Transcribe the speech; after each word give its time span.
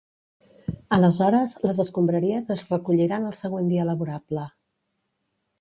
Aleshores, 0.97 1.53
les 1.67 1.83
escombraries 1.83 2.49
es 2.57 2.65
recolliran 2.73 3.29
el 3.31 3.39
següent 3.43 3.73
dia 3.75 3.89
laborable. 3.91 4.51